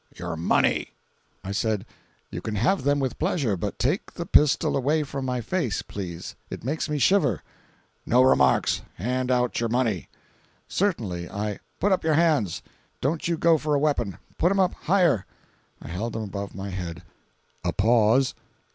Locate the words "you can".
2.31-2.55